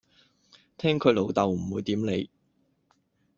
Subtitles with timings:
[0.79, 2.31] 聽佢老竇，唔會點你